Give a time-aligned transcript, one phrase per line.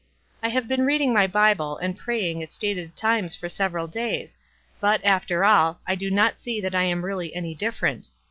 [0.41, 4.39] I have been reading my Bible and praying at stated times for several days,
[4.79, 8.09] but, after all, I do not see that I am really any dif ferent.